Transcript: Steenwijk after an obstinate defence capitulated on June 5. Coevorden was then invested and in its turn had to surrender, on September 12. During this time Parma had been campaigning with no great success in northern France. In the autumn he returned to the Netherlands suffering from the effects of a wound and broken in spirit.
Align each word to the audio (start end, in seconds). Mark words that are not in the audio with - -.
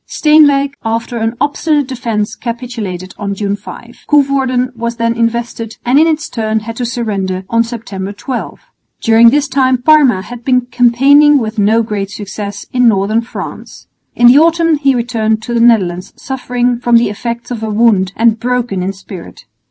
Steenwijk 0.07 0.73
after 0.83 1.19
an 1.19 1.35
obstinate 1.39 1.85
defence 1.87 2.33
capitulated 2.33 3.13
on 3.19 3.35
June 3.35 3.55
5. 3.55 4.05
Coevorden 4.09 4.71
was 4.75 4.95
then 4.95 5.13
invested 5.15 5.75
and 5.85 5.99
in 5.99 6.07
its 6.07 6.27
turn 6.27 6.61
had 6.61 6.75
to 6.77 6.87
surrender, 6.87 7.43
on 7.51 7.63
September 7.63 8.11
12. 8.11 8.61
During 9.03 9.29
this 9.29 9.47
time 9.47 9.77
Parma 9.79 10.23
had 10.23 10.43
been 10.43 10.61
campaigning 10.61 11.37
with 11.37 11.59
no 11.59 11.83
great 11.83 12.09
success 12.09 12.65
in 12.73 12.87
northern 12.87 13.21
France. 13.21 13.85
In 14.15 14.25
the 14.25 14.39
autumn 14.39 14.77
he 14.77 14.95
returned 14.95 15.43
to 15.43 15.53
the 15.53 15.59
Netherlands 15.59 16.13
suffering 16.15 16.79
from 16.79 16.97
the 16.97 17.11
effects 17.11 17.51
of 17.51 17.61
a 17.61 17.69
wound 17.69 18.11
and 18.15 18.39
broken 18.39 18.81
in 18.81 18.93
spirit. 18.93 19.45